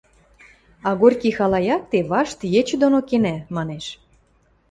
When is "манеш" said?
3.55-3.85